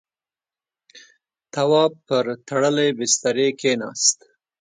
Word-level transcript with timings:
تواب 1.53 1.91
پر 2.07 2.25
تړلی 2.47 2.89
بسترې 2.99 3.49
کېناست. 3.59 4.17